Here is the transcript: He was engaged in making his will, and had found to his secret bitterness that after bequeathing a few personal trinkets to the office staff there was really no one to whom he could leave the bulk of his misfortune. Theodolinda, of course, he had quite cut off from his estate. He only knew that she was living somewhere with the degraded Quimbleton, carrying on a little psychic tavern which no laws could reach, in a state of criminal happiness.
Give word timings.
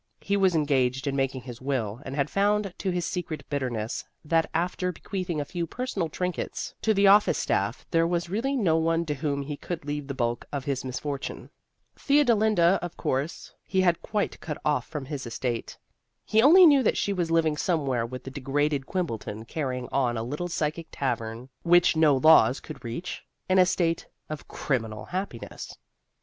He 0.21 0.35
was 0.35 0.55
engaged 0.55 1.05
in 1.05 1.15
making 1.15 1.41
his 1.41 1.61
will, 1.61 2.01
and 2.03 2.15
had 2.15 2.27
found 2.27 2.73
to 2.79 2.89
his 2.89 3.05
secret 3.05 3.47
bitterness 3.51 4.03
that 4.25 4.49
after 4.51 4.91
bequeathing 4.91 5.39
a 5.39 5.45
few 5.45 5.67
personal 5.67 6.09
trinkets 6.09 6.73
to 6.81 6.91
the 6.95 7.05
office 7.05 7.37
staff 7.37 7.85
there 7.91 8.07
was 8.07 8.27
really 8.27 8.55
no 8.55 8.77
one 8.77 9.05
to 9.05 9.13
whom 9.13 9.43
he 9.43 9.55
could 9.55 9.85
leave 9.85 10.07
the 10.07 10.15
bulk 10.15 10.43
of 10.51 10.65
his 10.65 10.83
misfortune. 10.83 11.51
Theodolinda, 11.95 12.79
of 12.81 12.97
course, 12.97 13.53
he 13.63 13.81
had 13.81 14.01
quite 14.01 14.39
cut 14.39 14.57
off 14.65 14.87
from 14.87 15.05
his 15.05 15.27
estate. 15.27 15.77
He 16.25 16.41
only 16.41 16.65
knew 16.65 16.81
that 16.81 16.97
she 16.97 17.13
was 17.13 17.29
living 17.29 17.55
somewhere 17.55 18.03
with 18.03 18.23
the 18.23 18.31
degraded 18.31 18.87
Quimbleton, 18.87 19.45
carrying 19.45 19.87
on 19.91 20.17
a 20.17 20.23
little 20.23 20.47
psychic 20.47 20.87
tavern 20.91 21.47
which 21.61 21.95
no 21.95 22.15
laws 22.17 22.59
could 22.59 22.83
reach, 22.83 23.23
in 23.47 23.59
a 23.59 23.67
state 23.67 24.07
of 24.29 24.47
criminal 24.47 25.05
happiness. 25.05 25.77